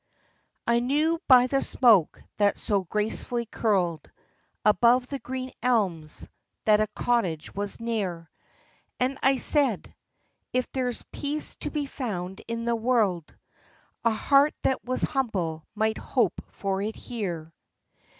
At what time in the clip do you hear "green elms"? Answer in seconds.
5.19-6.27